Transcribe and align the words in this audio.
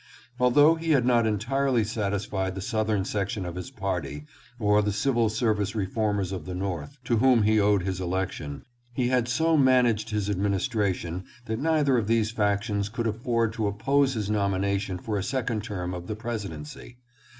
Although 0.39 0.73
he 0.77 0.93
had 0.93 1.05
not 1.05 1.27
entirely 1.27 1.83
satisfied 1.83 2.55
the 2.55 2.59
Southern 2.61 3.05
section 3.05 3.45
of 3.45 3.53
his 3.53 3.69
party 3.69 4.25
or 4.57 4.81
the 4.81 4.91
civil 4.91 5.29
service 5.29 5.75
reformers 5.75 6.31
of 6.31 6.45
the 6.47 6.55
North, 6.55 6.97
to 7.03 7.17
whom 7.17 7.43
he 7.43 7.59
owed 7.59 7.83
his 7.83 8.01
election, 8.01 8.63
he 8.95 9.09
had 9.09 9.27
so 9.27 9.55
managed 9.55 10.09
his 10.09 10.27
administration 10.27 11.25
that 11.45 11.59
neither 11.59 11.99
of 11.99 12.07
these 12.07 12.31
factions 12.31 12.89
could 12.89 13.05
afford 13.05 13.53
to 13.53 13.67
oppose 13.67 14.15
his 14.15 14.27
nomination 14.27 14.97
for 14.97 15.19
a 15.19 15.23
second 15.23 15.63
term 15.63 15.93
of 15.93 16.07
the 16.07 16.15
presidency. 16.15 16.97